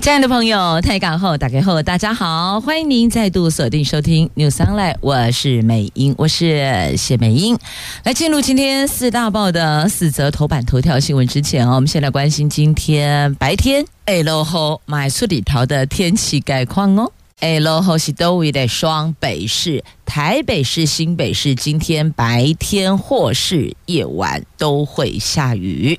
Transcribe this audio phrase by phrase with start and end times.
[0.00, 7.58] 亲爱的朋友，台港后打开后，大家好，欢迎您再度锁定收听 News Online，我是美英，我是谢美英。
[8.04, 17.12] 来进入今天四大报的四则头版头条新闻之前哦，我们先来关心今天白天哎落后买出里头的天气概况哦。
[17.40, 25.98] 哎落后是都位的双北市、台北市、新北市，今天白天或是夜晚都会下雨。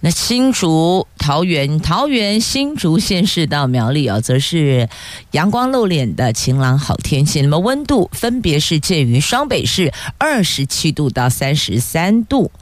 [0.00, 4.88] 那新竹、桃园、桃园、新竹县市到苗栗哦，则是
[5.32, 7.42] 阳光露脸的晴朗好天气。
[7.42, 12.52] 那么温度分别是介于双北市二十七度到三十三度，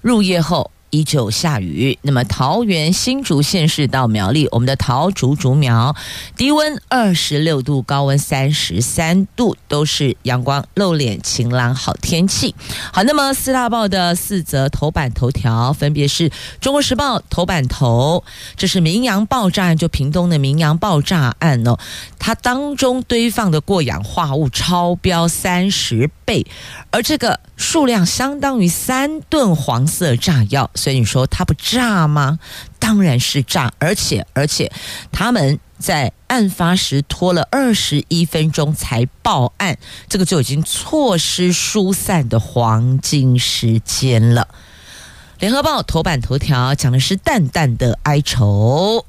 [0.00, 0.72] 入夜后。
[0.90, 5.94] 依旧下雨，那么桃园新竹县市到苗栗，我们的桃竹竹苗
[6.36, 12.54] 低温二十六度，高温三十三度，都是阳光露脸、晴朗好天气。
[12.92, 16.28] 好，那么四大报的四则头版头条分别是
[16.60, 18.24] 《中国时报》头版头，
[18.56, 21.78] 这是明阳爆炸案，就屏东的明阳爆炸案哦，
[22.18, 26.46] 它当中堆放的过氧化物超标三十倍，
[26.90, 30.70] 而这个数量相当于三吨黄色炸药。
[30.74, 32.38] 所以你说它不炸吗？
[32.78, 34.72] 当然是炸，而且而且
[35.12, 39.76] 他们在案发时拖了二十一分钟才报案，
[40.08, 44.48] 这个就已经错失疏散的黄金时间了。
[45.38, 49.04] 联合报头版头条讲的是淡淡的哀愁。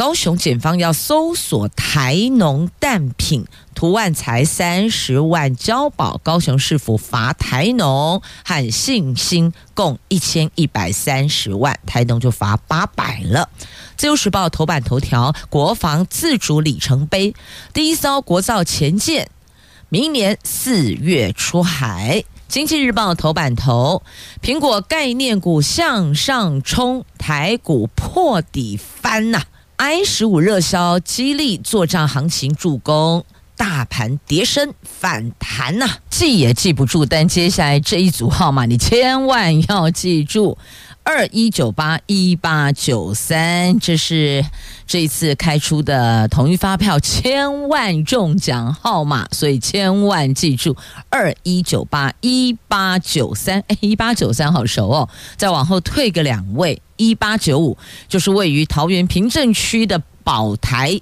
[0.00, 6.16] 高雄检方要搜索台农蛋品，图案才三十万交保。
[6.24, 13.50] 高雄市府罚台农和信心共一千一百三十万，台农就罚八百了。
[13.98, 17.34] 自由时报头版头条：国防自主里程碑，
[17.74, 19.28] 第一艘国造前舰
[19.90, 22.24] 明年四月出海。
[22.48, 24.02] 经济日报头版头：
[24.42, 29.42] 苹果概念股向上冲，台股破底翻呐、
[29.82, 33.24] I 十五热销，激励作战行情助攻，
[33.60, 40.56] 大盘跌深反弹呐、记也记不住，但接下来这一组号码你千万要记住：
[41.02, 44.42] 二一九八一八九三，这是
[44.86, 50.74] 这一次开出的统一发票千万中奖号码，所以千万记住
[51.10, 53.62] 二一九八一八九三。
[53.68, 55.06] 哎，一八九三好熟哦，
[55.36, 56.80] 再往后退个两位。
[56.96, 57.76] 一八九五
[58.08, 60.98] 就是位于桃园平镇区的宝台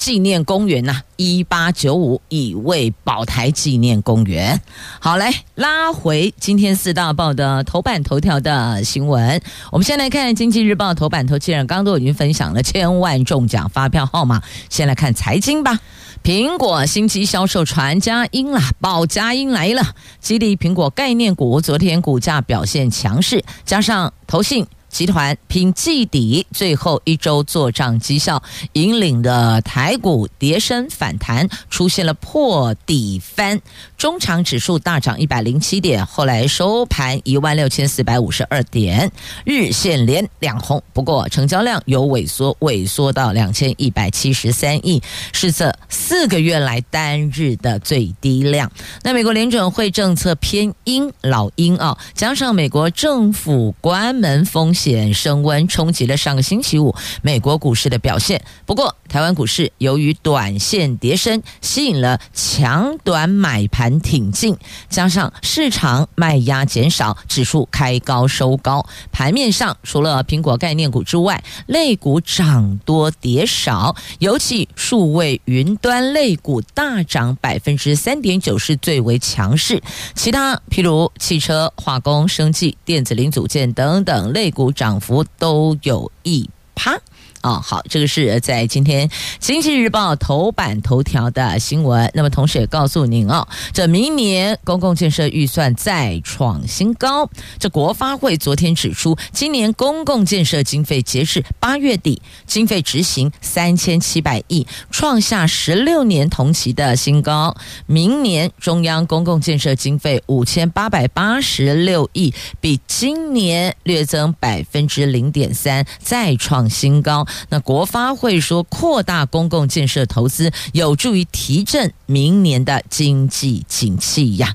[0.00, 4.58] 纪念公园呐、啊，一八九五乙未宝台纪念公园。
[4.98, 9.40] 好，来拉回今天四大报的头版头条的新闻。
[9.70, 15.78] 我们先来看《经济日报》头版头，条刚刚都已经分享了千万中奖发票号码，先来看财经吧。
[16.24, 19.82] 苹果新机销售传佳音了，报佳音来了，
[20.18, 24.66] 激励苹果概念股，昨天股价表现强势，加上投信。
[24.90, 28.42] 集团拼季底最后一周做账绩效，
[28.74, 33.60] 引领的台股跌升反弹，出现了破底翻。
[33.96, 39.10] 中场指数大涨一百零七点，后来收盘一万六千四百五十二点，
[39.44, 40.82] 日线连两红。
[40.92, 45.02] 不过成交量有萎缩，萎缩到两千一百七十三亿，
[45.32, 48.70] 是这四个月来单日的最低量。
[49.02, 54.90] 那美国联准会政策偏鹰，老鹰啊，加上美国政府关门风险。
[54.90, 58.42] 险升温，冲击了上个星期五美国股市的表现。
[58.64, 64.56] 不过，台湾股市由于短线跌升，吸引了强短买盘挺进，
[64.88, 68.84] 加上市场卖压减少，指数开高收高。
[69.12, 79.82] 盘面上，除了苹果概念股之外，类股涨多跌少，尤其数位云端类股大涨百分之三点九，是最为强势。
[80.14, 84.69] 其他譬如汽车、化工、生技、电子零组件等等类股。
[84.72, 87.00] 涨幅都有一趴。
[87.42, 89.08] 哦，好，这个是在今天
[89.38, 92.10] 《经济日报》头版头条的新闻。
[92.12, 97.30] 那么，同时也告诉您哦，这明年公共建设预算再创新高。
[97.58, 107.56] 这国发会昨天指出，今年公共建设经费截至八月底，经费执行三千七百亿，创下十六年同期的新高。
[107.86, 117.26] 明年中央公共建设经费五千八百八十六亿，比今年略增百分之零点三，再创新高。
[117.48, 124.54] 那国发会说，扩大公共建设投资，有助于提振明年的经济景气呀。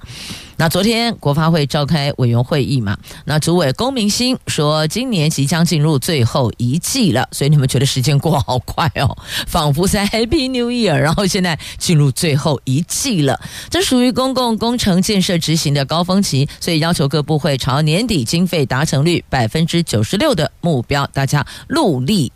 [0.58, 9.18] 那昨天国发会召开委员会议嘛，那主委龚明鑫说，今年即将进入最后一季了，所以你们觉得时间过好快哦，
[9.48, 13.38] 仿佛在 Happy New Year，然后现在进入最后一季了，
[13.70, 22.32] 这属于公共工程建设执行的高峰期，所以要求各部会朝年底经费达成率百分之九十六的目标，大家努力。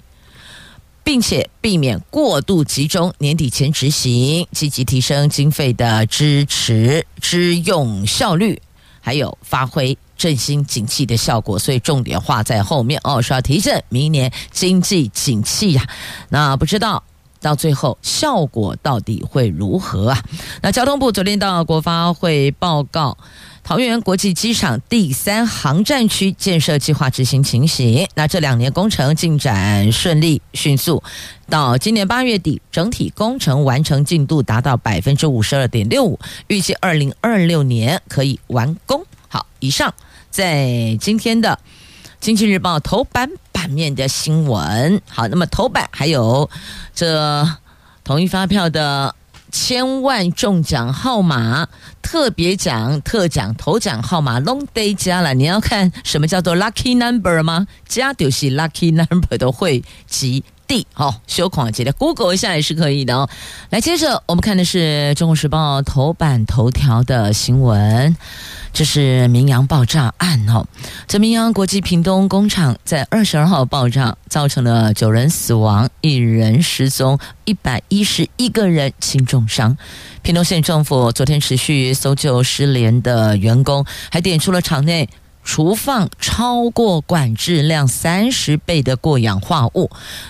[1.09, 8.61] 并且避免过度集中，年底前执行，积极提升经费的支持支用效率，
[9.01, 11.57] 还有发挥振兴景气的效果。
[11.57, 15.89] 所以重点画在后面哦，说要提振明年经济景气呀。
[16.29, 17.03] 那不知道
[17.41, 20.23] 到最后效果到底会如何啊？
[20.61, 23.17] 那交通部昨天到国发会报告。
[23.69, 31.03] 桃园国际机场第三航站区建设计划执行情形，那这两年工程进展顺利迅速，
[31.47, 39.05] 到今年八月底，整体工程完成进度达到百分之五十二点六五，预计二零二六年可以完工。
[39.27, 39.93] 好，以上
[40.31, 41.49] 在今天的
[42.19, 44.99] 《经济日报》头版版面的新闻。
[45.07, 46.49] 好，那么头版还有
[46.95, 47.47] 这
[48.03, 49.13] 统一发票的。
[49.51, 51.67] 千万中奖号码、
[52.01, 55.33] 特别奖、特奖、头奖号码拢得加了。
[55.33, 57.67] 你要看什么叫做 lucky number 吗？
[57.87, 60.87] 加就是 lucky number 的汇集地。
[60.93, 63.27] 好，小狂姐的 Google 一下也是可以的哦。
[63.71, 68.15] 来，接着我们看的是《中国时报》头版头条的新闻。
[68.71, 70.63] 这是明阳爆炸案哦，
[71.07, 79.75] 这明阳国际屏东工厂在二十二号爆炸，造成了九人死亡、一人失踪、一百一十一个人轻重伤。
[80.21, 85.09] 屏东县政府昨天持续搜救失联的员工，还点出了厂内。
[85.51, 89.89] 除放超过管制量三十倍的过氧化物，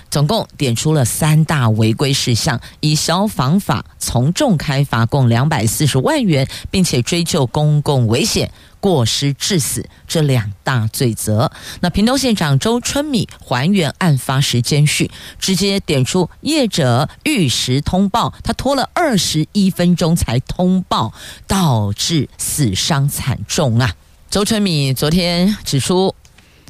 [0.10, 8.50] 总共点出了三大违规事项，以消防法从重开罚共两百四十万元，并且追究公共危险、
[8.80, 11.52] 过失致死这两大罪责。
[11.82, 21.14] 那屏东县长周春米还原案发时间序，直接点出业者逾时通报，他拖了二十一分钟才通报，
[21.46, 23.94] 导致死伤惨重啊！
[24.30, 26.14] 周春米昨天指出，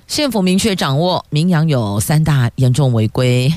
[0.08, 3.54] 县府明确掌握明阳有三大严重违规。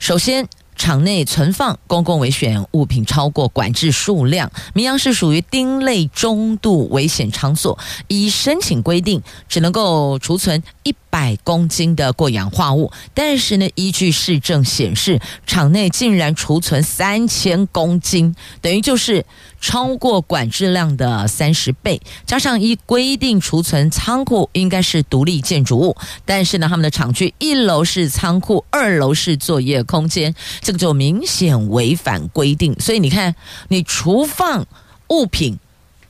[0.00, 7.78] 首先，场内存放公共危险物品超过管制数量，明阳是属于丁类中度危险场所，
[8.08, 19.24] 依申请规定只能够储存一百公斤的过氧化物，但是呢，依据市政显示，厂内竟然储存三千公斤，等于就是。
[19.58, 25.96] 超过管制量的三十倍，加上依规定储存仓库应该是独立建筑物，
[26.26, 32.78] 但是呢，他们的厂区一楼是仓库，二楼是作业空间，这个就明显违反规定。
[32.78, 33.34] 所以你看，
[33.68, 34.66] 你厨放
[35.08, 35.58] 物品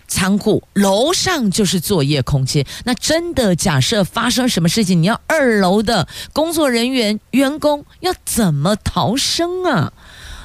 [0.09, 9.93] 仓库，楼上就是作业空间，那真的假设发生什么事情，你要二楼的工作人员员工要怎么逃生啊？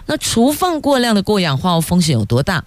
[0.07, 2.63] 那厨放过量的过氧化物风险有多大？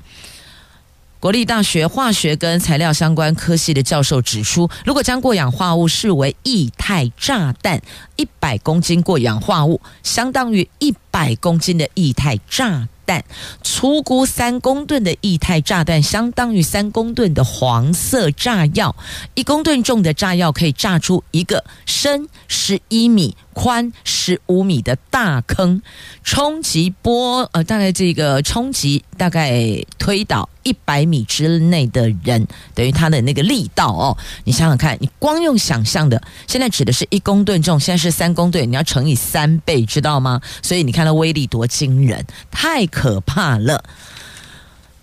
[1.21, 7.81] 国立大学化学跟材料相关科系的教授指出，如果将过氧化物视为液态炸弹，
[8.17, 13.25] 一百公斤过氧化物相当于一百公斤的液态炸弹，
[13.63, 18.97] 粗估三公吨的液态炸弹相当于三公吨的黄色炸药，
[19.35, 23.37] 一公吨重的炸药可以炸出一个深十一米。
[23.55, 25.81] 宽十五米的大坑，
[26.25, 34.19] 冲击波呃，大概这个冲击大概推倒一百米之内的人，等于他的那个力道哦。
[34.43, 40.41] 你想想看，你光用想象的，现在指的是一公吨重，现在是三公吨，你要乘以三倍，知道吗？
[40.61, 43.85] 所以你看那威力多惊人，太可怕了。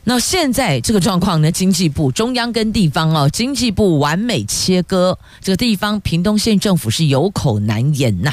[0.03, 1.51] 那现在这个状况呢？
[1.51, 8.31] 经济部、中央跟地方哦，经济部完美切割，这个地方屏东县政府是有口难言呐。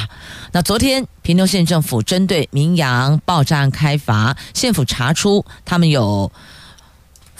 [0.53, 6.33] 那昨天屏东县政府针对明阳爆炸案开罚，县府查出他们有。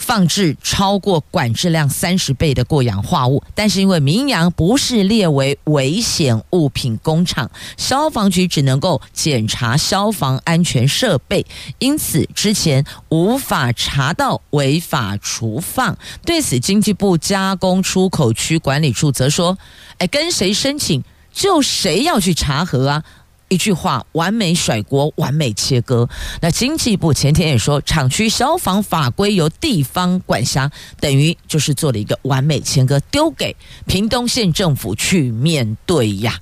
[0.09, 11.45] 放置超过管制量三十倍的过氧化物，但是因为明阳不是列为危险物品工厂，消防局只能够检查消防安全设备，
[11.77, 15.95] 因此之前无法查到违法储放。
[16.25, 19.55] 对此，经济部加工出口区管理处则说
[19.99, 23.03] ：“哎，跟谁申请就谁要去查核啊。”
[23.49, 26.07] 一句话，完美甩锅，完美切割。
[26.41, 36.39] 那经济部前天也说，厂区消防法规由地方管辖，等于就是做了一个完美切割，丢给屏东县政府去面对呀。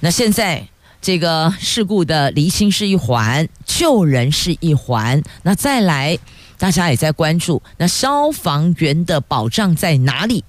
[0.00, 0.68] 那现在
[1.02, 5.20] 这个事故的厘清是一环，救人是一环。
[5.42, 6.16] 那再来，
[6.56, 10.44] 大家也在关注，那消防员的保障在哪里？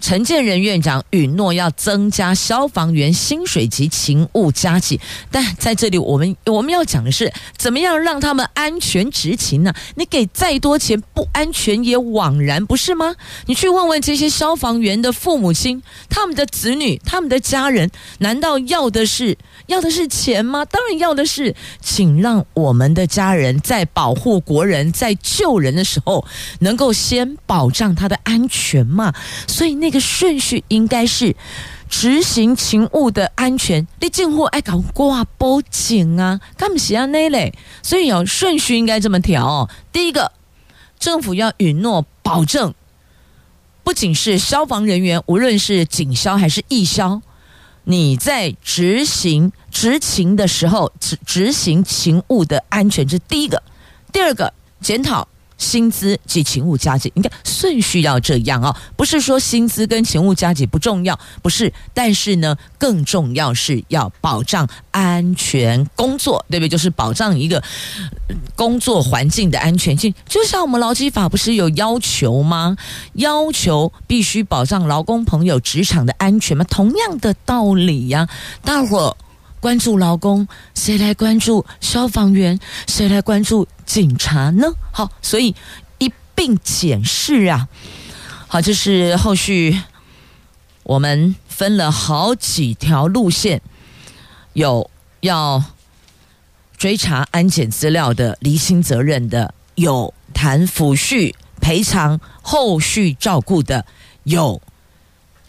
[0.00, 5.00] 陈建仁院长允诺要增加消防员薪水及勤务加给，
[5.30, 9.74] 但在这里我们我们要讲的是，怎么样让他们安全执勤呢？
[9.96, 13.16] 你给再多钱，不安全也枉然，不是吗？
[13.46, 19.36] 你去问问这些消防员的父母亲，他们的子女，他们的家人，难道要的是
[19.66, 20.64] 要的是钱吗？
[20.64, 26.24] 当然要的是，请让我们的家人在保护国人、在救人的时候，
[26.60, 29.12] 能够先保障他的安全嘛。
[29.48, 29.87] 所以那。
[29.88, 31.34] 那个顺序应该是
[31.88, 39.70] 执行勤务的安全，你进货爱搞挂报警啊，干不起啊那类，所以哦，顺序应该这么调哦。
[39.90, 40.32] 第一个，
[40.98, 42.74] 政府要允诺保证，
[43.82, 47.22] 不仅是消防人员，无论是警消还是义消，
[47.84, 53.62] 你在执行执勤的时候，执执行勤务的安全，这是第一个。
[54.12, 54.52] 第二个，
[54.82, 55.26] 检讨。
[55.58, 66.68] 薪资及勤务加给，应该顺序要这样哦，不是说薪资跟勤务加给不重要，不是，但是呢，更重要是要保障安全工作，对不对？
[66.68, 67.62] 就是保障一个
[68.54, 70.14] 工作环境的安全性。
[70.28, 72.76] 就像我们劳基法不是有要求吗？
[73.14, 76.64] 要求必须保障劳工朋友职场的安全吗？
[76.70, 78.28] 同样的道理呀、
[78.62, 79.16] 大伙儿
[79.60, 82.58] 关注劳工，谁来关注消防员？
[82.86, 83.66] 谁来关注？
[83.84, 84.72] 警察呢？
[84.92, 85.54] 好，所以
[85.98, 87.68] 一并检视啊。
[88.46, 89.80] 好，这是后续
[90.82, 93.60] 我们分了好几条路线，
[94.52, 95.62] 有要
[96.76, 103.84] 追查安检资料的、厘清责任的，有谈抚恤赔偿、后续照顾的，
[104.24, 104.60] 有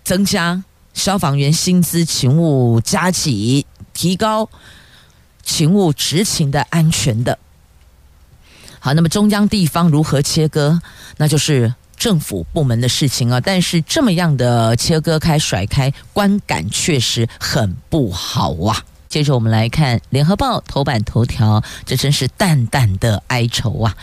[0.04, 0.64] 增加
[0.94, 3.66] 消防员薪资、勤务加急、
[4.00, 4.50] 提高
[5.44, 7.38] 勤务执勤的安全的。
[8.80, 10.80] 好，那么中央地方如何切割，
[11.18, 13.42] 那就是政府部门的事情啊。
[13.42, 18.86] 但是这么样的切割开、甩开，观感确实很不好啊。
[19.10, 23.98] 接着我们来看《联合报》头版头条，这真是淡淡的哀愁啊。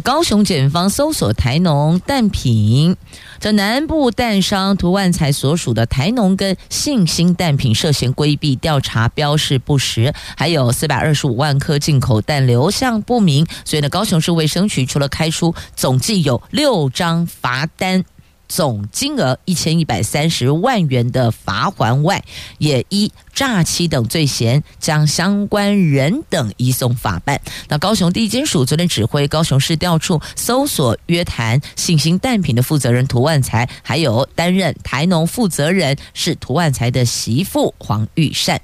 [0.00, 2.96] 高雄检方搜索台农蛋品，
[3.38, 18.04] 这南部蛋商涂万才所属的台农跟信心蛋品涉嫌规避调查标示不实，还有四百二十五万颗进口蛋流向不明，所以呢，高雄市卫生局除了开出总计有六张罚单。
[18.48, 22.24] 总金额一千一百三十万元的罚锾外，
[22.58, 27.40] 也依诈欺等罪嫌将相关人等移送法办。
[27.68, 38.60] 那高雄地检署昨天指挥高雄市调处搜索约谈信兴蛋品的负责人涂万才，还有担任台农负责人是涂万才的媳妇黄玉善。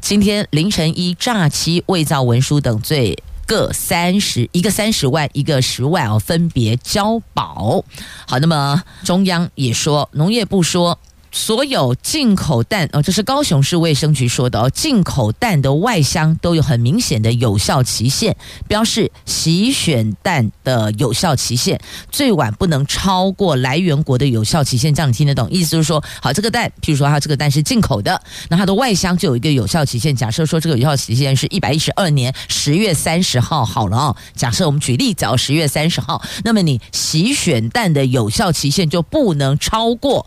[0.00, 3.22] 今天凌晨依诈欺、伪造文书等罪。
[3.46, 7.84] 各三十，一个三十万，一个十万哦，分别交保。
[8.26, 10.98] 好，那么中央也说，农业部说。
[11.36, 14.70] 所有进口蛋哦，这是高雄市卫生局说的哦。
[14.70, 18.34] 进口蛋的外箱都有很明显的有效期限，
[18.66, 21.78] 标示洗选蛋的有效期限
[22.10, 24.94] 最晚不能超过来源国的有效期限。
[24.94, 25.46] 这样你听得懂？
[25.50, 30.16] 意思就是说，好，这个蛋，譬如说它这个蛋是进口的，那它的外箱就有一个有效期限。
[30.16, 34.16] 假设说这个有效期限是一百一十二年十月三十号，好了哦。
[34.34, 40.26] 假设我们举例，早十月三十号，那么你洗选蛋的有效期限就不能超过。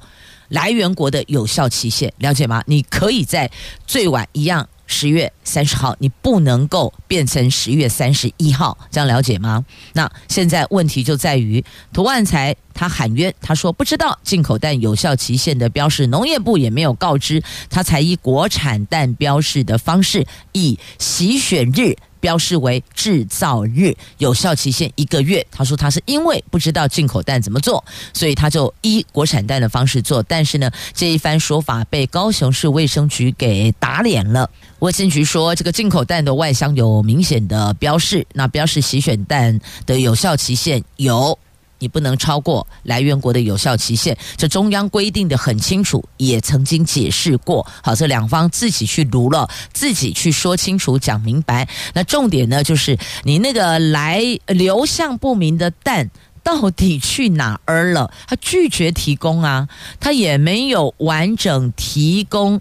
[0.49, 2.63] 来源国的有效期限，了解吗？
[2.67, 3.49] 你可以在
[3.87, 9.63] 最晚一样十月三十号，你不能够变成十月三十一号，这样了解吗？
[9.93, 11.63] 那现在问题就在于
[11.93, 21.95] 涂万才他喊冤，他说不知道进口蛋有效期限的标示，农业部也没有告知，他才以国产蛋标示的方式，以洗选日。
[22.19, 25.45] 标示为制造日，有效期限一个月。
[25.51, 27.83] 他说他是因为不知道进口蛋怎么做，
[28.13, 30.21] 所以他就依国产蛋的方式做。
[30.23, 34.49] 但是呢，这一番说法被高雄市卫生局给打脸了。
[34.79, 41.37] 卫生局说，这个进口蛋的外箱有明显的标示，那标示洗选蛋的有效期限有。
[41.79, 47.65] 你不能超过来源国的有效期限，这中央规定的很清楚，也曾经解释过。
[47.81, 51.67] 好，这两方自己去读了，自己去说清楚、讲明白。
[51.93, 56.09] 那重点呢，就是你那个来流向不明的蛋
[56.43, 58.11] 到底去哪儿了？
[58.27, 59.67] 他拒绝提供啊，
[59.99, 62.59] 他也没有完整提供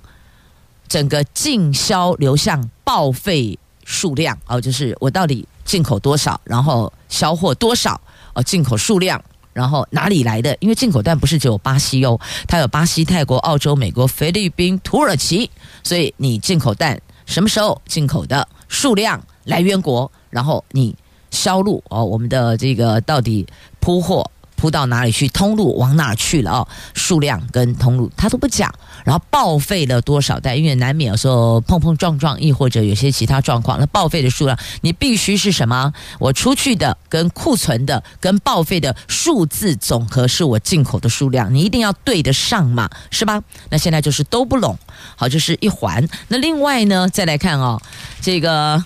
[0.89, 8.01] 整个进销流向报废数量哦，就是我到底进口多少，然后销货多少。
[8.43, 10.57] 进口数量，然后哪里来的？
[10.61, 15.51] 因为进口蛋不是只有巴西哦，它有巴西、泰国、澳洲、美国、菲律宾、土耳其，
[15.83, 20.95] 所以你进口蛋什么时候进口的数量、来源国，然后你
[21.31, 23.47] 销路哦，我们的这个到底
[23.81, 24.31] 铺货。
[24.59, 25.29] 铺到哪里去？
[25.29, 26.51] 通路往哪去了？
[26.51, 28.75] 哦，数量跟通路他都不讲，
[29.05, 30.57] 然后报废了多少袋？
[30.57, 35.93] 因为难免有时候碰碰撞撞，亦或者有些其他状况，那报废的数量你必须是什么？
[36.19, 43.41] 我出去的跟库存的跟报废的数字总和是我进口的数量，你一定要对得上嘛，是吧？
[43.71, 44.77] 那现在就是都不拢，
[45.15, 46.09] 好，这是一环。
[46.27, 47.81] 那另外呢，再来看哦，
[48.21, 48.83] 这个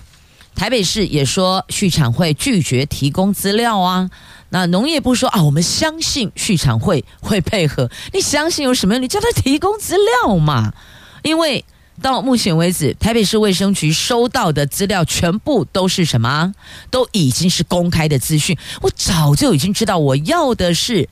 [0.53, 4.11] 台北市也说畜产会拒绝提供资料啊。
[4.53, 7.89] 那农业部说啊，我们相信畜产会会配合。
[8.13, 9.01] 你相信有什么用？
[9.01, 10.71] 你叫他提供资料嘛。
[11.23, 11.65] 因为
[12.03, 16.53] 到目前为止，台北市卫生局收到的资料全部都是什么？
[16.91, 18.55] 都已经是公开的资讯。
[18.81, 21.09] 我早就已经知道，我要的是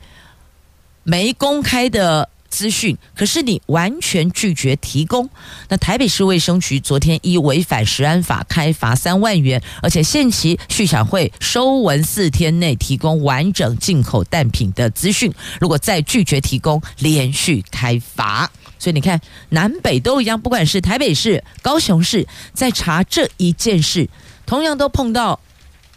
[1.01, 2.29] 没公开的。
[2.51, 5.27] 资讯，可是你完全拒绝提供。
[5.69, 15.33] 那台北市卫生局昨天依违反食安法开罚三万元，而且限期畜产会收文四天内提供完整进口蛋品的资讯。
[15.59, 18.51] 如果再拒绝提供，连续开罚。
[18.77, 24.09] 所以你看，南北都一样，不管是台北市、高雄市，在查这一件事，
[24.45, 25.39] 同样都碰到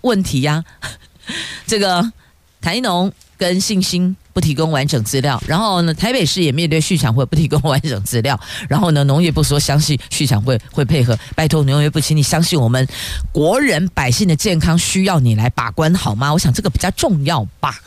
[0.02, 0.64] 问题呀。
[1.66, 2.12] 这个
[2.60, 4.16] 台农跟信心。
[4.34, 8.36] 不提供完整资料，然后呢，台北市也面对畜产会不提供完整资料，
[8.68, 12.84] 然后呢，农业部说相信畜产会会配合，拜托农业部，请你相信我们
[13.30, 16.32] 国人百姓的健康需要你来把关好吗？
[16.32, 17.80] 我想这个比较重要吧。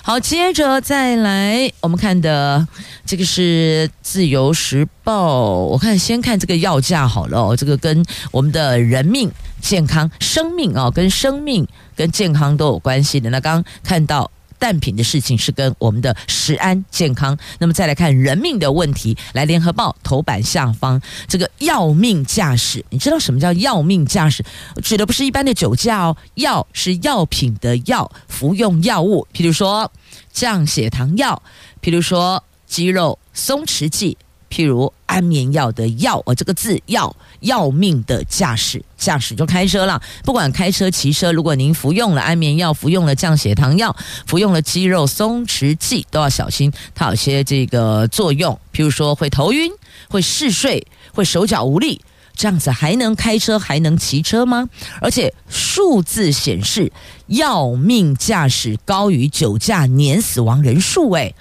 [0.00, 2.66] 好，接着再来，我们看的
[3.04, 5.34] 这个是《自由时报》，
[5.66, 9.30] 我看先看这个药价好了哦，这个跟我们的人命、
[9.60, 13.28] 健康、生命啊，跟生命跟健康都有关系的。
[13.28, 14.30] 那刚看到。
[14.60, 19.16] 蛋品的事情是跟我们的食安健康，那么再来看人命的问题。
[19.32, 24.44] 来，联合报头版下方这个要命驾驶，你知道什么叫要命驾驶？
[24.84, 29.90] 指的不是一般的酒驾哦，药是药品的药，服用药物，譬如说
[30.30, 31.42] 降血糖药，
[31.82, 34.16] 譬如说肌肉松弛剂。
[34.50, 40.02] 譬如安眠药的药，哦，这个字要要命的驾驶，驾驶就开车了。
[40.24, 43.94] 不管开车骑车，如果您服用了安眠药，服用了降血糖药，
[44.26, 48.58] 服用了肌肉松弛剂，都要小心，它有些这个作用。
[48.74, 49.70] 譬如说会头晕、
[50.08, 50.84] 会嗜睡、
[51.14, 52.00] 会手脚无力，
[52.34, 54.68] 这样子还能开车还能骑车吗？
[55.00, 56.92] 而且数字显示，
[57.28, 61.34] 要命驾驶高于酒驾年死亡人数，诶。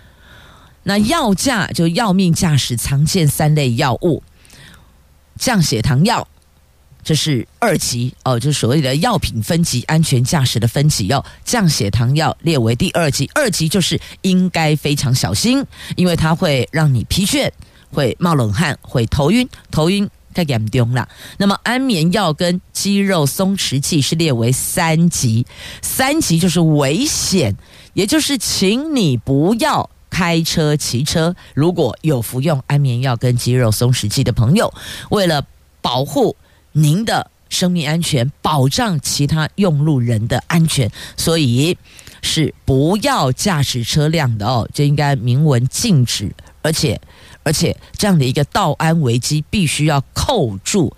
[0.84, 4.24] 那药驾就要命驾驶常见三类药物，
[5.38, 6.28] 降血糖药，
[7.04, 15.64] 这是二级哦，就是所谓的药品分级，安全驾驶的分级药降血糖药列为第二级，二级就是应该非常小心，
[15.96, 17.52] 因为它会让你疲倦，
[17.92, 21.08] 会冒冷汗，会头晕，头晕太严重了。
[21.38, 25.46] 那么安眠药跟肌肉松弛剂是列为三级，
[25.82, 27.56] 三级就是危险，
[27.94, 29.90] 也就是请你不要。
[30.20, 34.74] 开车、骑车，如果有服用安眠药跟肌肉松弛剂的朋友，
[35.12, 35.42] 为了
[35.80, 36.36] 保护
[36.74, 41.78] 您的生命安全，保障其他用路人的安全，所以
[42.22, 46.30] 是不要驾驶车辆的哦，就应该明文禁止。
[46.62, 47.00] 而且，
[47.44, 50.94] 而且这样的一个道安危机，必须要扣住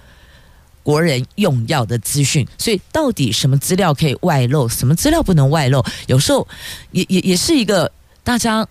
[0.82, 2.48] 国人用药的资讯。
[2.58, 5.86] 所以，到底什么资料可以外露，什么资料不能外露？
[6.08, 6.48] 有时候
[6.90, 7.92] 也也也是一个
[8.24, 8.68] 大家。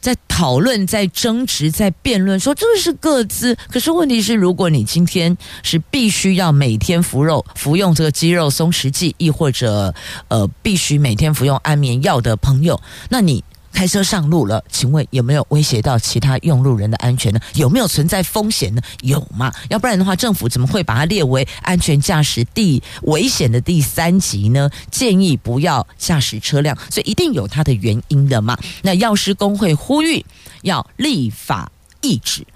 [0.00, 3.56] 在讨论、在争执、在辩论，说这是各自。
[3.70, 9.94] 可是问题是，如果你今天是必须要每天服肉服用这个肌肉松弛剂，亦或者
[10.28, 13.44] 呃必须每天服用安眠药的朋友，那你。
[13.72, 17.40] 开车上路了，请问有没有威胁到其他用路人的安全呢？
[17.54, 18.82] 有没有存在风险呢？
[19.02, 19.52] 有吗？
[19.68, 24.68] 要不然的话，政府怎么会把它列为安全驾驶第危险的第三级呢？
[24.90, 28.58] 建议不要驾驶车辆，所以一定有它的原因的嘛。
[28.82, 30.24] 那药师工会呼吁
[30.62, 31.70] 要立法
[32.02, 32.46] 抑制。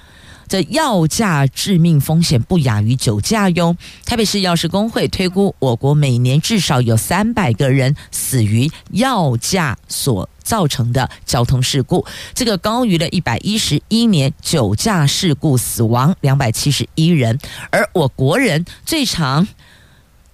[0.55, 3.77] 这药驾致命风险不亚于酒驾哟。
[4.07, 17.37] 台北市药师公会推估，我国每年至少有三百个人死于药驾所造成的交通事故，这个高于了一百一十一年酒驾事故死亡两百七十一人。
[17.71, 19.49] 而我国人最常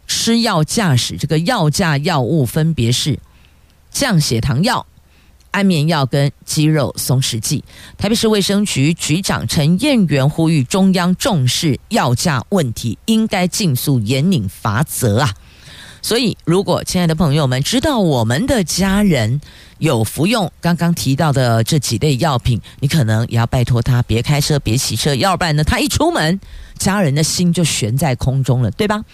[0.07, 3.19] 吃药驾驶，这个药驾药物分别是
[3.91, 4.85] 降血糖药。
[5.51, 7.65] 安眠药跟肌肉松弛剂，
[7.99, 15.35] 台北市卫生局局长陈彦元呼吁中央重视药价问题，应该尽速严拟罚则啊！
[16.03, 19.41] 所以，如果亲爱的朋友们知道我们的家人
[19.77, 26.41] 有服用刚刚提到的这几类药品，你可能也要拜托他别开车、别骑车，要不然呢，他一出门，
[26.79, 29.05] 家人的心就悬在空中了，对吧？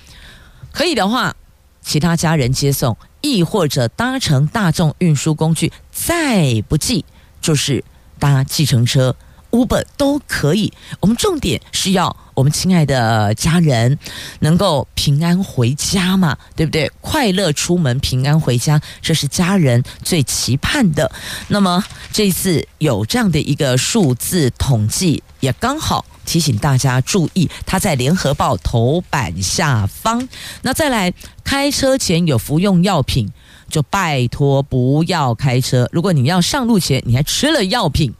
[0.70, 1.34] 可以的话，
[1.82, 7.04] 其他家人接送，亦或者搭乘大众运输工具，再不济
[7.40, 7.84] 就是
[8.18, 9.14] 搭计程车。
[9.52, 13.98] Uber 都可以，我们重点是要我们亲爱的家人
[14.40, 16.90] 能够平安回家嘛，对不对？
[17.00, 21.10] 快乐出门，平安回家，这是家人最期盼的。
[21.48, 30.28] 那么这次有这样的一个数字统计，也刚好提醒大家注意，它在联合报头版下方。
[30.62, 33.30] 那再来，开车前有服用药品，
[33.70, 35.88] 就拜托不要开车。
[35.92, 38.12] 如果你要上路前，你还吃了药品。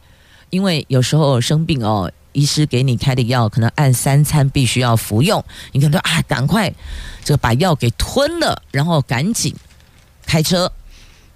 [0.49, 6.73] 因为有时候生病哦，医师给你开的药可能按三餐必须要服用，你可能说啊，赶快
[7.25, 9.53] 这个把药给吞了，然后赶紧
[10.25, 10.71] 开车。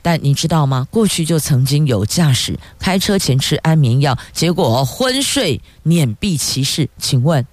[0.02, 0.88] 但你知道吗？
[0.90, 6.90] 过去就曾经有驾驶开车前吃安眠药，结果昏睡碾毙骑士。
[6.98, 7.46] 请问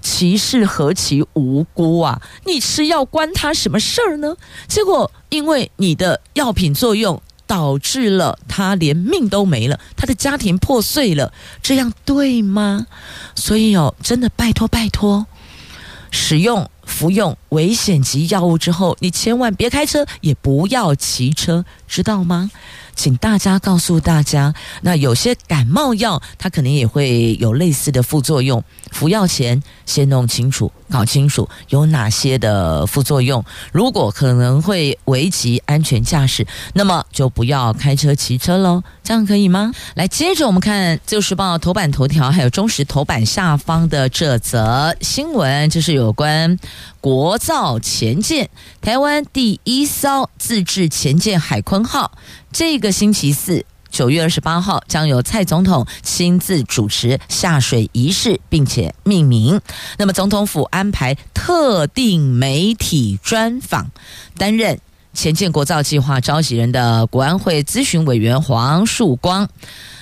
[0.00, 2.22] 骑士何其无辜啊！
[2.44, 4.36] 你吃药关他什么事儿呢？
[4.66, 7.22] 结果因为你的药品作用。
[7.48, 12.86] 导致了他连命都没了，他的家庭破碎了，这样对吗？
[13.34, 15.24] 所以哦，真的拜托拜托，
[16.10, 22.50] 使用服用危险级药物之后，你千万别开车，也不要骑车，知道吗？
[22.98, 28.62] 请大家告诉大家，那有些感冒药，它可能也会有类似的副作用。
[28.90, 33.44] 服药前先弄清楚、搞清楚有哪些的副作用。
[33.70, 38.82] 如果可能会危及安全驾驶，那么就不要开车、骑车喽。
[39.04, 39.72] 这样可以吗？
[39.94, 46.58] 来，接着我们看《自由时报》头版头条，还有中时头版下方的这则新闻，这是有关
[47.00, 52.10] 国造潜舰，台湾第一艘自制潜舰“海鲲号”。
[52.50, 59.60] 这个星期四，九月二十八号，将由蔡总统亲自主持下水仪式，并且命名。
[59.98, 63.90] 那么，总统府安排特定媒体专访，
[64.36, 64.80] 担任
[65.12, 69.48] 前建国造计划召集人的国安会咨询委员黄树光。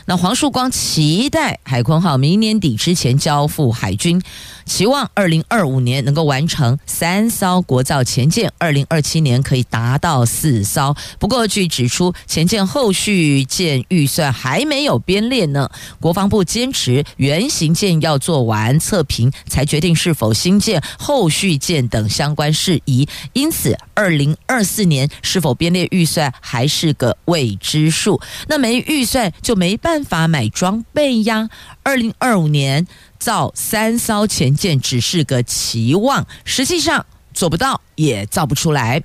[0.09, 4.23] 那黄树光期待海鲲号明年底之前交付海军，
[4.65, 10.95] 期望二零二五年能够完成三艘国造潜舰，二零二七年可以达到四艘。
[11.19, 15.69] 不过据指出，潜舰后续舰预算还没有编列呢。
[16.01, 23.09] 国防部坚持原型舰要做完测评，才决定是否新建后续舰等相关事宜。
[23.33, 28.21] 因此，二零二四年是否编列预算还是个未知数。
[28.47, 31.49] 那没预算就没办办法买装备呀。
[31.83, 32.87] 二零二五年
[33.19, 39.03] 造三艘潜舰只是个期望，实际上做不到也造不出来。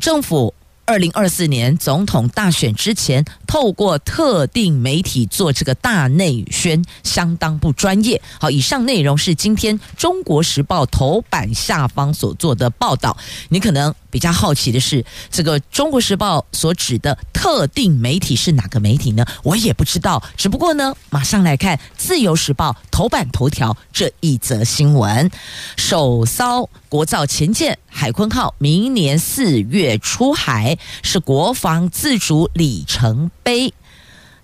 [0.00, 0.54] 政府。
[0.86, 8.20] 二零二四年总统大选之前，透过特定媒体做这个大内宣，相当不专业。
[8.40, 13.16] 好，以上内容是今天《中国时报》头版下方所做的报道。
[13.50, 19.24] 你可能比较好奇的是，这个《中国时报》所指的特定媒体是哪个媒体呢？
[19.42, 20.22] 我也不知道。
[20.36, 25.30] 只不过呢，马上来看《自由时报》头版头条这一则新闻：
[25.76, 27.78] 首艘国造潜舰。
[27.86, 33.72] 海鲲号明年四月出海，是国防自主里程碑。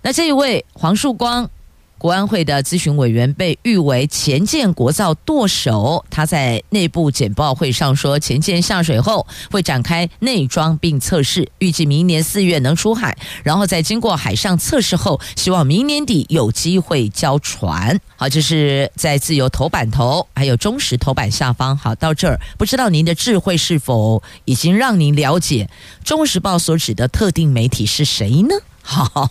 [0.01, 1.49] 那这一位黄树光。
[1.97, 17.99] 国安会的咨询委员被誉为前舰国造舵手，他在内部简报会上说，前舰下水后会展开内装并测试，预计明年四月能出海，然后在经过海上测试后，希望明年底有机会交船。
[18.15, 21.75] 好，这是在自由头版头，还有中时头版下方。
[21.75, 25.67] 好，到这儿，不知道您的智慧是否已经让您了解
[26.07, 28.55] 《中时报》所指的特定媒体是谁呢？
[28.89, 29.29] 好，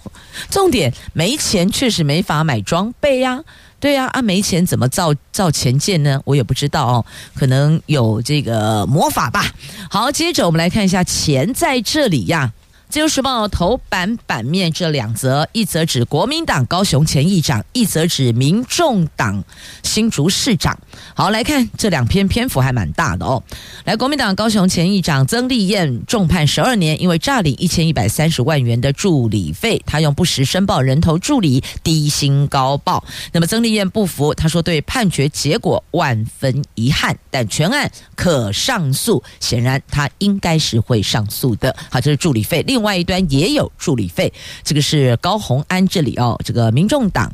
[0.51, 3.42] 重点没钱确实没法买装备呀，
[3.81, 6.21] 对呀，啊没钱怎么造造钱舰呢？
[6.27, 9.51] 我也不知道哦，可能有这个魔法吧。
[9.88, 12.53] 好，接着我们来看一下钱在这里呀。
[12.96, 19.44] 自由时报头版版面这两则，一则指国民党高雄前议长，一则指民众党
[19.82, 20.78] 新竹市长。
[21.14, 23.42] 好，来看这两篇篇幅还蛮大的哦。
[23.85, 33.04] 来，国民党高雄前议长曾丽燕重判十二年，因为诈领一千一百三十万元的助理费，他用不实申报人头助理，低薪高报。
[33.30, 39.22] 那么曾丽燕不服，他说对判决结果万分遗憾，但全案可上诉。
[39.38, 41.76] 显然他应该是会上诉的。
[41.90, 42.64] 好，这是助理费。
[42.66, 47.33] 另外外一端也有助理费，这个是高虹安这里哦，这个民众党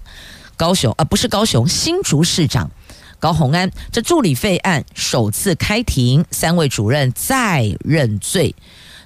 [0.57, 2.71] 高雄啊，不是高雄新竹市长
[3.21, 8.55] 高虹安这助理费案首次开庭，三位主任再认罪。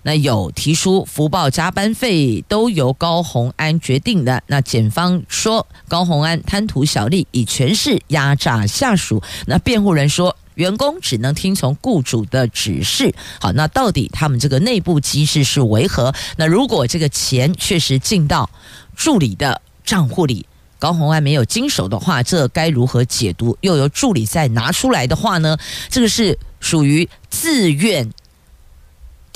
[0.03, 4.41] 那有提出福报加班费都由高虹安决定的。
[4.47, 9.21] 那检方说高虹安贪图小利，以权势压榨下属。
[9.47, 13.15] 那辩护人说员工只能听从雇主的指示。
[13.41, 16.15] 好，那到底他们这个内部机制是为何？
[16.37, 18.51] 那如果这个钱确实进到
[18.95, 20.45] 助理的账户里，
[20.79, 23.57] 高红安没有经手的话，这该如何解读？
[23.63, 25.57] 又由助理再拿出来的话呢？
[25.89, 28.11] 这个是属于自愿。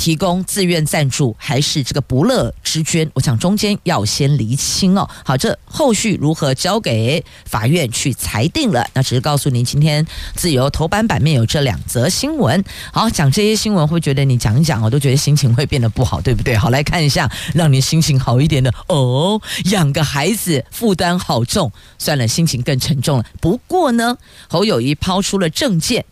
[0.00, 3.08] 提供自愿赞助还是这个不乐之捐？
[3.12, 5.06] 我想中间要先厘清哦。
[5.22, 8.88] 好，这后续如何交给法院去裁定了？
[8.94, 12.64] 那只是告诉您，今天自由头版版面有这两则新闻。
[12.94, 16.56] 好，讲这些新闻会觉得你讲一讲，我都觉得心情会变得不好，对不对？
[16.56, 19.38] 好，来看一下让你心情好一点的哦。
[19.66, 23.26] 养个孩子负担好重，算了，心情更沉重了。
[23.38, 24.16] 不过呢，
[24.48, 26.06] 侯友谊抛出了证件。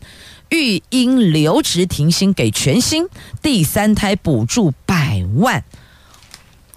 [0.49, 3.07] 育婴留职停薪给全薪，
[3.41, 5.63] 第三胎补助百万，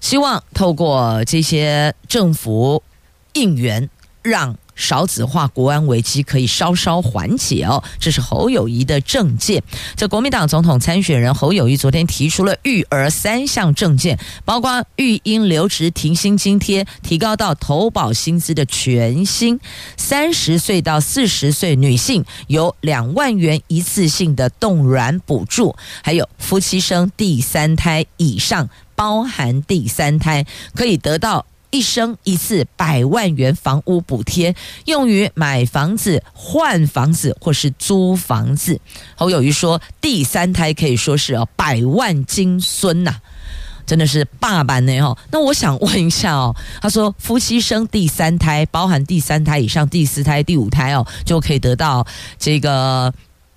[0.00, 2.82] 希望透过这些政府
[3.32, 3.88] 应援，
[4.22, 4.56] 让。
[4.74, 9.62] 少子化国安危机可以稍稍缓解哦，这是侯友谊的政见。
[9.96, 19.60] 这国民党总统参选人侯友谊昨天提出了育儿三项政见，包括育婴留职停薪津贴提高到投保薪资的全薪，
[19.96, 31.46] 三十岁到四十岁女性有两万元一次性的冻卵补助，还有夫妻生第三胎以上，包含第三胎可以得到。
[31.72, 34.54] 一生一次百万元房屋补贴，
[34.84, 38.78] 用于买房子、换房子或是租房子。
[39.16, 43.14] 侯友宜说，第三胎可以说是哦百万金孙呐，
[43.86, 45.16] 真的是爸爸呢哦。
[45.30, 52.06] 那我想问一下哦，他说夫妻生第三胎，包含第三胎以上、第四胎、第五胎哦，就可以得到
[52.38, 53.10] 这个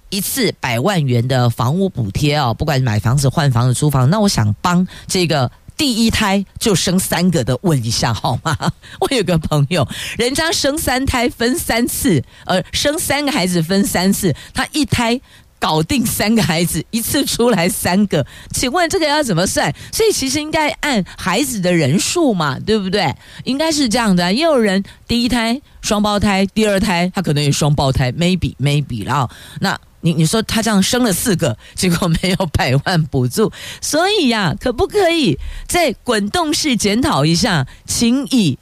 [0.10, 4.10] 一次百万元的房屋补贴哦，不管买房子、换房子、租房。
[4.10, 5.51] 那我想帮这个。
[5.77, 8.57] 第一胎就生三个的，问一下好吗？
[8.99, 15.19] 我有个朋友，人家生三胎分三次，呃，生三个孩子分三次，他一胎
[15.59, 19.73] 搞定三个孩子，一次出来三个，请问这个要怎么算？
[19.91, 23.13] 所以其实应该按孩子的人数嘛，对不对？
[23.43, 24.33] 应该是这样的。
[24.33, 29.77] 也有人第一胎双胞胎，第二胎他可能有双胞胎，maybe maybe 然后那。
[30.06, 38.60] 你你说他这样生了四个， 结果没有百万补助，所以呀、可不可以再滚动式检讨一下，请以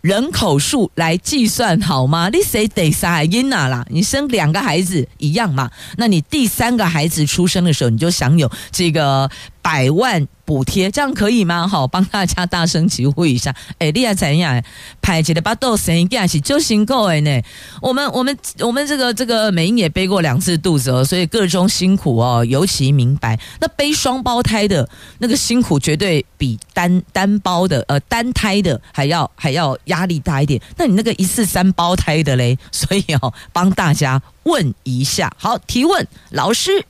[0.00, 2.28] 人口数来计算好吗？
[2.30, 3.86] 你谁得啥因哪啦？
[3.90, 5.70] 你生两个孩子一样嘛？
[5.98, 9.30] 那你第三个孩子出生的时候，你就享有这个。
[9.62, 11.68] 百万补贴，这样可以吗？
[11.68, 13.54] 好，帮大家大声疾呼一下。
[13.78, 14.62] 哎，厉害怎样？
[15.00, 17.40] 排起的巴豆生一个是就行够哎呢。
[17.80, 23.38] 我们我们我们这个这个美英也背过两次肚子哦，所以各种辛苦哦，尤其明白。
[23.60, 24.86] 那背双胞胎的
[25.18, 30.60] 那个辛苦，绝对比单单胞的呃单胎的还要还要压力大一点。
[30.76, 32.58] 那你那个一次三胞胎的嘞？
[32.72, 35.32] 所以哦，帮大家问一下。
[35.38, 36.84] 好，提问，老师，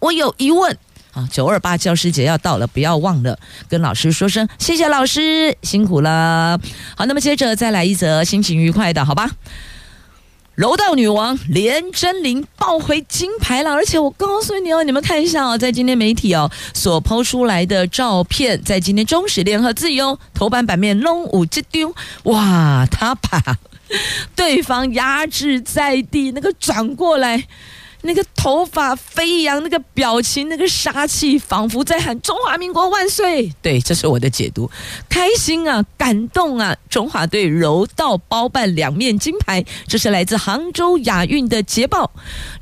[0.00, 0.76] 我有疑问。
[1.30, 6.60] 九二八教师节要到了，不要忘了跟老师说声谢谢老师，辛苦了。
[6.96, 9.30] 好，那么接着再来一则心情愉快的，好吧？
[10.54, 23.56] 柔道女王连珍羚抱回金牌了，而且我告诉你哦，你们看一下哦，在今天媒体哦所抛出来的照片，在今天中时联合自由头版版面龙五之丢，哇，他把
[24.34, 27.46] 对方压制在地，那个转过来。
[28.08, 33.52] 那个头发飞扬，那个表情，那个杀气，仿佛在喊“中华民国万岁”。
[33.60, 34.70] 对，这是我的解读。
[35.10, 36.74] 开心啊，感动啊！
[36.88, 42.10] 中华队柔道包办两面金牌，这是来自杭州亚运的捷报。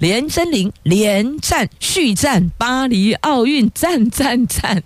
[0.00, 4.82] 连珍羚连战续战巴黎奥运，赞赞赞！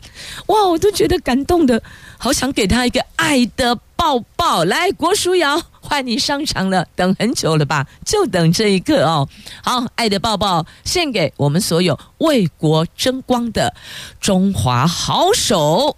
[0.49, 1.83] 哇，我都觉得感动的，
[2.19, 4.65] 好想给他一个爱的抱抱。
[4.65, 5.70] 来，郭书瑶。
[5.91, 7.85] 换你上场了，等很久了吧？
[8.07, 9.29] 就等这一刻哦。
[9.65, 13.75] 好，爱的抱抱献给我们所有为国争光的
[14.21, 15.97] 中华好手。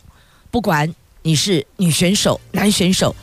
[0.51, 3.15] 不管你是女选手、男选手，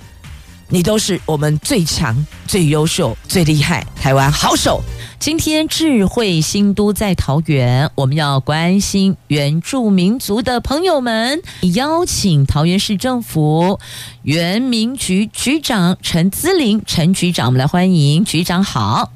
[0.67, 4.79] 你都是我们最强、最优秀、最厉害台湾好手。
[5.19, 11.41] 今天智慧新都在桃园，我们要关心原住民族的朋友们，
[11.73, 13.77] 邀请桃园市政府
[14.23, 19.11] 原民局局长陈姿玲陈局长，我们来欢迎局长好。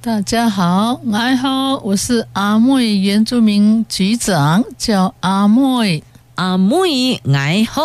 [0.00, 6.04] 大家好，你好，我是阿妹原住民局长，叫阿妹。
[6.38, 7.82] 阿木伊爱好，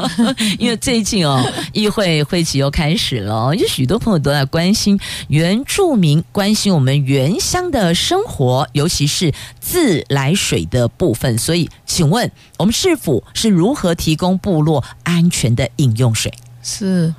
[0.60, 11.38] 因为最近哦，议会会期又开始了，有许多朋友都在关心原住民，关心我们原乡的生活，尤其是自来水的部分。
[11.38, 16.30] 所以，请问我们市府是如何提供部落安全的饮用水？
[16.62, 17.14] 是。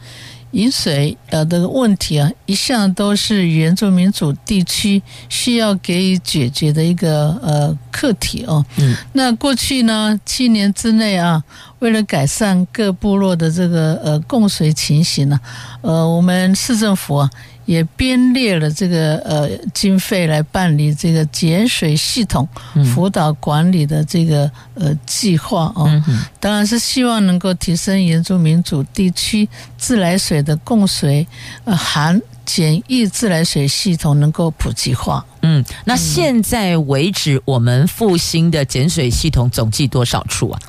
[0.52, 8.66] 饮水呃的问题啊，一向都是原住民族地区需要给予解决的一个呃课题哦。
[8.78, 11.42] 嗯，那过去呢，七年之内啊，
[11.80, 15.40] 为了改善各部落的这个呃供水情形呢，
[15.82, 17.30] 呃，我们市政府啊。
[17.66, 22.48] 也编列了这个呃经费来办理这个减水系统
[22.94, 26.04] 辅导管理的这个呃计划哦，
[26.40, 29.48] 当然是希望能够提升原住民族地区
[29.78, 31.26] 自来水的供水，
[31.64, 35.26] 呃含简易自来水系统能够普及化。
[35.44, 40.60] 嗯，那现在为止，我们复兴的减水系统总计多少处啊？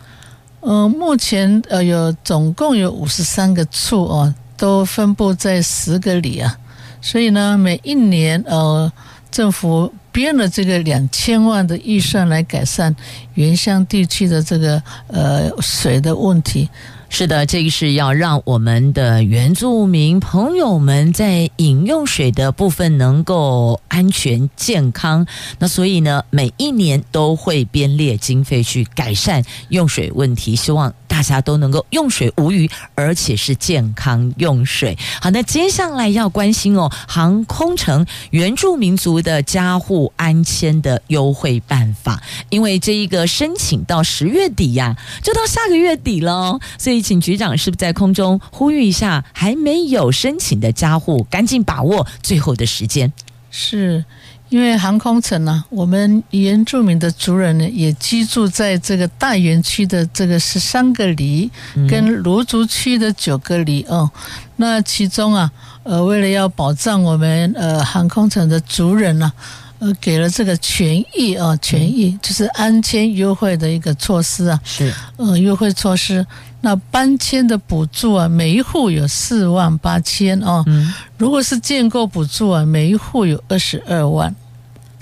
[0.61, 6.57] 呃，目前呃有总共有五十三个处哦，都分布在十个里啊。
[7.03, 8.91] 所以呢，每一年呃，
[9.31, 12.95] 政府编了这个两千万的预算来改善
[13.35, 16.71] 原乡地区的这个呃水的问题。
[17.15, 25.27] 是的，这个是要让我们的原住民朋友们在饮用水的部分能够安全健康。
[25.59, 34.97] 那所以呢，每一年都会编列经费去改善用水问题，希望大家都能够用水无虞，而且是健康用水。
[35.21, 47.03] 好，那接下来要关心哦，航空城原住民族的家户安迁的优惠办法，因为这一个申请到十月底呀、就到下个月底了，所以。
[47.03, 53.13] 请局长是不是在空中呼吁一下，还没有申请的家户，赶紧把握最后的时间。
[53.51, 54.05] 是
[54.53, 61.51] 因为航空城呢、啊，我们原住民的族人呢，也居住在这个大园区的这个十三个里，
[61.89, 64.11] 跟卢竹区的九个里哦。
[64.57, 65.51] 那其中啊，
[65.85, 69.61] 呃，为了要保障我们呃航空城的族人呢、啊。
[69.83, 76.25] 呃，给了这个权益啊，权益就是安迁优惠的一个措施啊，是呃优惠措施。
[76.61, 80.63] 那搬迁的补助啊，每一户有四万八千哦。
[80.69, 84.33] 嗯，如果是建构补助啊，每一户有二十二万，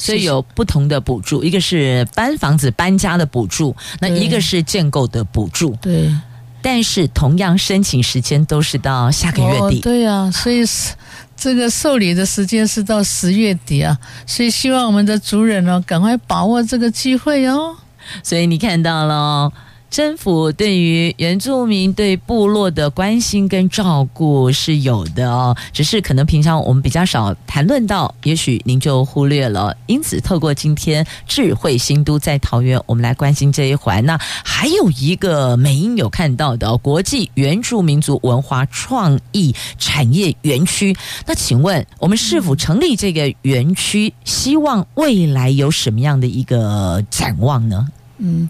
[0.01, 5.77] 所以有不同的补助，一个是搬房子搬家的补助，那一个是建构的补助。
[5.81, 6.11] 对，
[6.63, 9.79] 但是同样申请时间都是到下个月底。
[9.79, 10.95] 哦、对啊，所以是。
[11.37, 17.75] 这个受理的时间是到十月底啊，所以希望我们的族人呢，赶快把握这个机会哦。
[18.23, 19.51] 所以你看到了。
[19.91, 29.77] 政府对于原住民对部落的关心跟照顾是有的哦，只是可能平常我们比较少谈论到，也许您就忽略了。
[29.87, 34.05] 因此，透过今天智慧新都在桃园，我们来关心这一环。
[34.07, 40.97] 那还有一个美英有看到的国际原住民族文化创意产业园区。
[41.27, 44.15] 那请问，我们是否成立这个园区？
[44.25, 47.89] 希望未来有什么样的一个展望呢？
[48.19, 48.49] 嗯。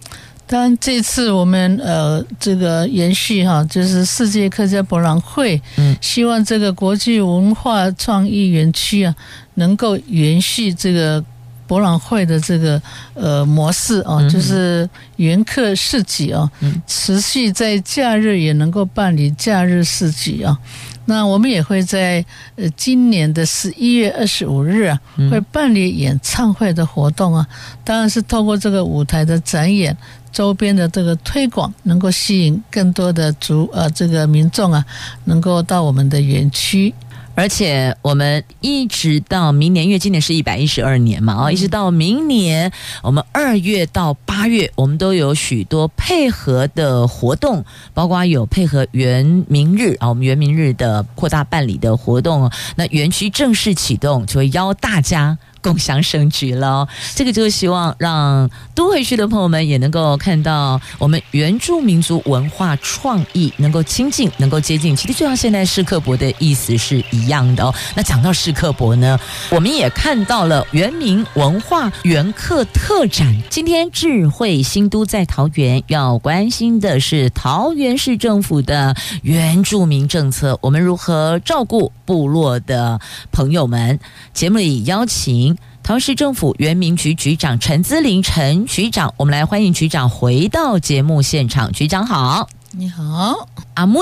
[0.50, 9.14] 当然，这次我们呃，这个延续哈，就是世界客家博览会，嗯，希望这个国际文化创意园区啊，
[9.54, 11.24] 能够延续这个
[11.68, 12.82] 博览会的这个
[13.14, 16.50] 呃模式啊，就是园客市集啊，
[16.84, 20.58] 持续在假日也能够办理假日市集啊。
[21.06, 27.46] 那我们也会在呃今年的十一月二十五日啊，会办理演唱会的活动啊，
[27.84, 29.96] 当然是透过这个舞台的展演。
[30.32, 34.84] 周边的这个推广，能够吸引更多的族呃这个民众啊，
[35.24, 36.94] 能够到我们的园区。
[37.36, 42.70] 而且我们一直到明年，因为今年是一百一十二年嘛，啊，一直到明年，
[43.02, 47.64] 我们二月到八月，我们都有许多配合的活动，
[47.94, 55.38] 包括有配合原明日啊，我们原明日的扩大办理的活动，那园区正式启动，就会邀大家。
[55.62, 64.94] 共享盛举了，这个就是希望让都会区的朋友们也能够看到我们原住民族文化创意能够亲近，能够接近。
[64.96, 67.74] 其实就像现在士课博的意思是一样的哦。
[67.94, 69.18] 那讲到士课博呢，
[69.50, 73.34] 我们也看到了原民文化原客特展。
[73.48, 84.00] 今天智慧新都在桃园，要关心的是桃园市政府的原住民政策，我们如何照顾部落的朋友们？
[84.34, 85.56] 节目里邀请。
[85.80, 91.70] 桃市政府原民局局长陈姿林陈局长，我们来欢迎局长回到节目现场。
[91.70, 94.00] 局长好，你好，阿木。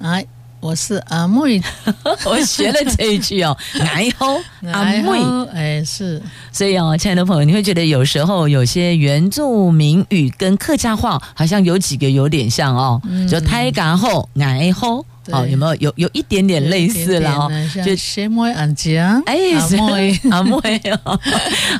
[0.00, 0.26] 哎，
[0.58, 1.62] 我是阿妹，
[2.24, 4.26] 我学了这一句哦，爱好
[4.72, 6.20] 阿妹，哎是，
[6.50, 14.72] 所以哦，亲爱的朋友，你会觉得有时候有些原住民语跟客家话好像有几个有点像哦，嗯、就胎嘎后爱
[15.32, 15.42] 好。
[15.42, 17.50] 哦，有没有有有一点点类似了哦？
[17.84, 21.20] 就学妹安讲，哎，阿妹 阿妹哦。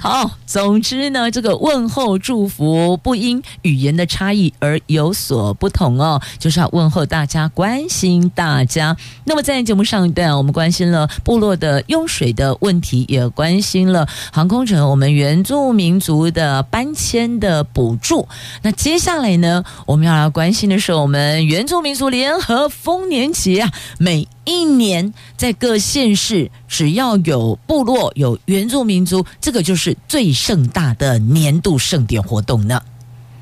[0.00, 8.96] 好，总之呢，这个问候祝福不因语言的差异而有所不同哦，就是要问候大家，关心大家。
[9.24, 18.28] 那么在节目上一段，我们关心了部落的用水的问题，也关心了航空城我们原住民族的搬迁的补助。
[18.62, 32.80] 那接下来呢，我们要来关心的是我们原住民族联合丰年节啊，每一年在各县市，只要有部落有原住民族，这个就是最盛大的年度盛典活动呢。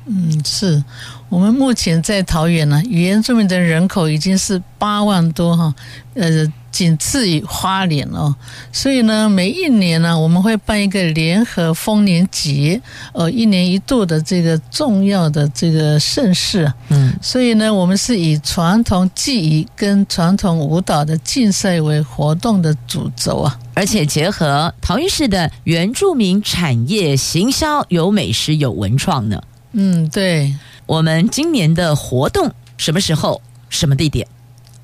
[0.05, 0.83] 嗯，是
[1.29, 5.73] 我们目前在桃园呢，原住民的人口已经是八万多哈，
[6.13, 6.51] 呃。
[6.75, 8.35] 仅次于花莲哦，
[8.69, 12.81] 所以呢，每一年呢，我们会办一个联合丰年节，
[13.13, 16.69] 呃，一年一度的这个重要的这个盛事。
[16.89, 29.41] 嗯，所以呢，我们是以传统技艺跟传统舞蹈的竞赛为活动的主轴啊，而且结合桃园市的原住民产业行销，有美食有文创呢。
[29.77, 30.55] 嗯，对，
[30.85, 34.25] 我们今年的活动什么时候、什么地点？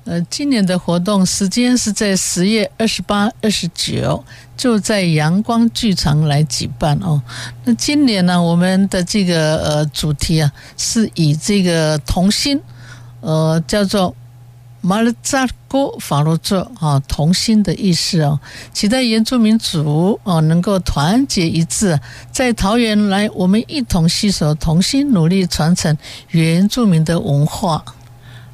[0.04, 4.22] 呃，今年的活动时间是在十月二十八、二十九，
[4.54, 7.22] 就在阳光剧场来举办哦。
[7.64, 12.60] 那今年呢，我们的这个呃主题啊，是以这个童心，
[13.20, 14.14] 呃，叫做
[14.84, 18.40] 马勒扎哥法罗作啊，同心的意思哦，
[18.72, 21.98] 期待原住民族哦能够团结一致，
[22.32, 25.96] 在桃园来，我们一同携手，同心努力传承
[26.30, 27.84] 原住民的文化。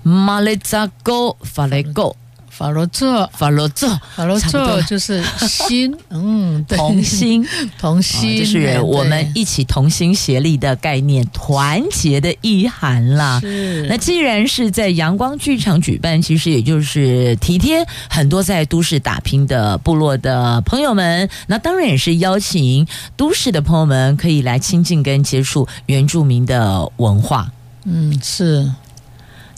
[0.03, 2.15] 马勒扎哥法雷哥
[2.59, 7.47] 法罗座法罗座法罗座就是心， 嗯，同心
[7.79, 13.39] 同心，就是我们一起同心协力的概念，团结的意涵啦。
[13.41, 13.87] 是。
[13.89, 21.31] 那既然是在阳光剧场举办，其实也就是体贴很多在都市打拼的部落的朋友们。
[21.47, 22.85] 那当然也是邀请
[23.17, 27.49] 都市的朋友们可以来亲近跟接触原住民的文化。
[27.85, 28.69] 嗯，是。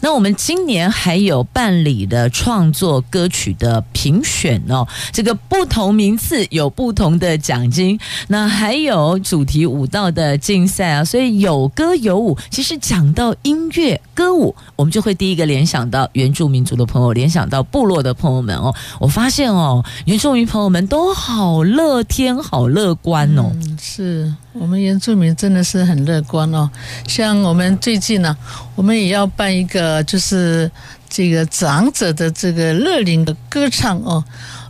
[0.01, 12.37] 那我们今年还有办理的创作歌曲的评选哦，这个不同名次有不同的奖金，那还有主题舞蹈的竞赛啊，所以有歌有舞。
[12.49, 18.73] 其实讲到音乐歌舞，我们就会第一个联想到原住民族的朋友，联想到部落的朋友们哦。
[18.99, 23.51] 我发现哦，原住民朋友们都好乐天，好乐观哦。
[23.79, 24.33] 是。
[24.53, 26.69] 我们原住民真的是很乐观哦，
[27.07, 28.35] 像我们最近呢，
[28.75, 30.69] 我们也要办一个，就是
[31.09, 34.23] 这个长者的这个乐龄的歌唱哦。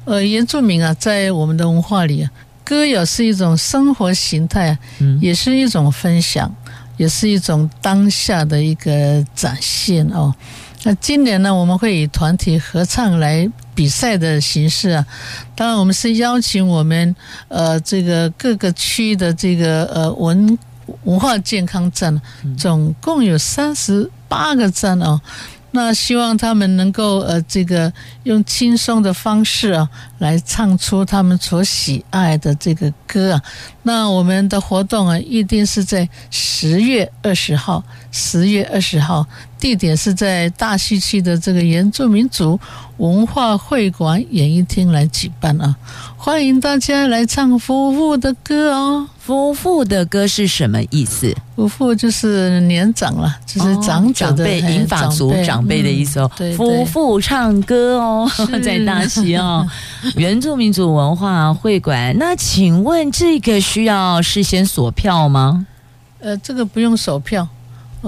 [0.05, 2.31] 呃，原住民啊，在我们的文化里啊，
[2.63, 4.77] 歌谣是一种生活形态，
[5.19, 6.53] 也是一种分享，
[6.97, 10.33] 也是一种当下的一个展现哦。
[10.83, 13.49] 那今年呢，我们会以团体合唱来
[13.81, 15.03] 比赛的形式啊。
[15.55, 17.15] 当然，我们是邀请我们
[17.47, 20.55] 呃这个各个区的这个呃文
[21.05, 22.21] 文化健康站，
[22.55, 25.19] 总共有三十八个站哦。
[25.73, 27.91] 那希望他们能够呃，这个
[28.23, 33.41] 用轻松的方式啊，来唱出他们所喜爱的这个歌啊。
[33.83, 39.25] 那我们的活动啊，一定是在十月二十号，十月二十号，
[39.57, 42.59] 地点是在大溪区的这个原住民族
[43.01, 45.75] 文化会馆演艺厅来举办啊。
[46.15, 49.07] 欢迎大家来唱夫妇的歌哦。
[49.17, 51.35] 夫妇的歌是什么意思？
[51.55, 56.31] 夫妇就是年长了，就是长、哦、长辈、银发族长辈的意思哦。
[56.55, 58.29] 夫妇唱歌哦，
[58.63, 59.67] 在大溪哦，
[60.15, 62.15] 原住民族文化会馆。
[62.19, 65.65] 那请问这个需要事先锁票吗？
[66.19, 67.47] 呃，这个不用锁票。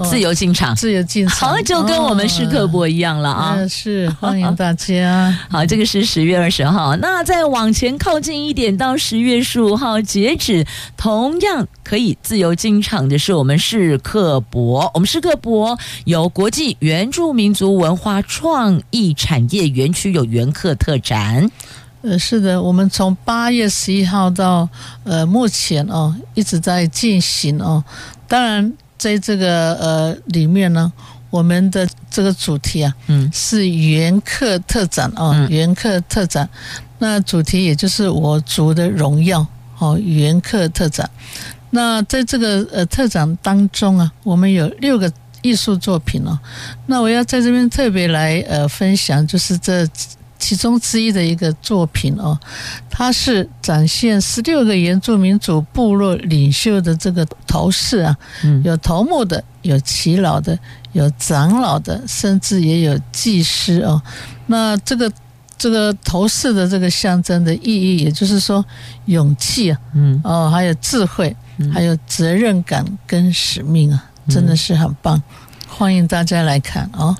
[0.02, 3.56] 自由进场，自由进场，好，就跟我们试课博一样了啊！
[3.56, 5.30] 哦、是欢迎大家。
[5.48, 10.66] 好，这个是十月二十号，那再往前靠近一点，到十月十五号截止，
[10.96, 14.90] 同样可以自由进场的是我们试课博。
[14.94, 21.48] 我们试课博有国际原住民族文化创意产业园区有原客特展。
[22.02, 24.68] 呃，是的，我们从八月十一号到
[25.04, 27.84] 呃目前哦，一直在进行哦，
[28.26, 28.72] 当然。
[29.04, 30.90] 在这个呃里面呢，
[31.28, 36.48] 我们的这个主题啊，嗯，是原客特展哦，嗯、原客特展。
[37.00, 39.46] 那主题也就是我族的荣耀
[39.76, 41.10] 哦，原客特展。
[41.68, 46.38] 那在这个呃特展当中啊，我们有六个艺术作品哦。
[46.86, 49.86] 那我要在这边特别来呃分享，就是这
[50.44, 52.38] 其中之一的一个作品哦，
[52.90, 58.14] 它是展现十六个原住民族部落领袖的这个头饰啊，
[58.62, 60.58] 有头目的，有耆老的，
[60.92, 64.02] 有长老的，甚至也有祭师哦。
[64.48, 65.10] 那这个
[65.56, 68.62] 这个头饰的这个象征的意义，也就是说
[69.06, 70.20] 勇气啊，嗯。
[70.22, 71.34] 哦，还有智慧，
[71.72, 75.22] 还有责任感跟使命啊，真的是很棒，
[75.66, 77.16] 欢迎大家来看哦。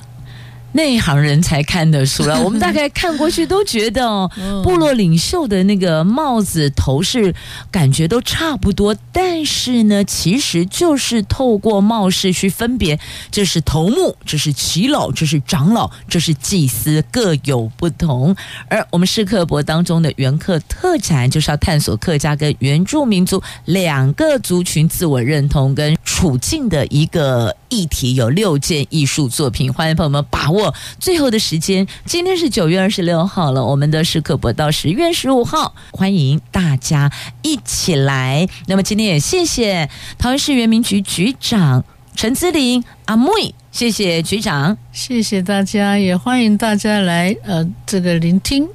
[0.74, 4.30] 内行人才看的书了， 我们大概看过去都觉得哦，
[4.62, 7.34] 部落领袖的那个帽子头饰
[7.70, 12.98] 感觉都差不多，但是呢，其实就是透过帽饰去分别，
[13.30, 18.34] 这是头目，这是耆老，这是长老，这是祭司，各有不同。
[18.68, 30.74] 而我们史克博当中的原客特产，就是要探索客家跟原住民族两个族群自我认同跟处境的一个议题，有六件艺术作品，欢迎朋友们把握。
[30.98, 37.12] 最后的时间，今天是九月二十六号了，我们的时刻播到十月十五号，欢迎大家
[37.42, 38.48] 一起来。
[38.68, 41.84] 那么今天也谢谢桃园市原民局局长
[42.16, 48.66] 陈姿麟阿妹，谢谢局长，谢谢大家，也欢迎大家来呃这个聆听，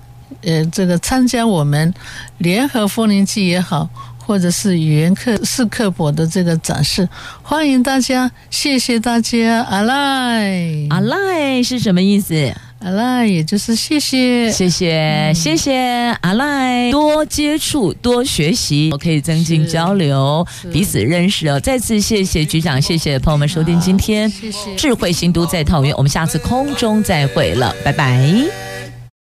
[0.43, 1.91] 呃这个参加我们
[2.37, 3.89] 联合丰年祭也好。
[4.29, 7.09] 或者是语言课是课本的这个展示，
[7.41, 9.63] 欢迎大家，谢谢大家。
[9.63, 10.53] 阿赖，
[10.91, 12.53] 阿赖是什么意思？
[12.77, 15.75] 阿赖也就是谢谢，谢谢，嗯、谢谢
[16.21, 16.91] 阿赖。
[16.91, 21.59] 多接触，多学习，我可以增进交流，彼此认识哦。
[21.59, 28.31] 再次谢谢局长，谢谢朋友们收听今天谢谢智慧新都在桃园，我们下次空中再会了，拜拜。